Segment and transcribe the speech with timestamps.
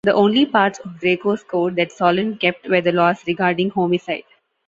[0.03, 4.23] The only parts of Draco's code that Solon kept were the laws regarding homicide.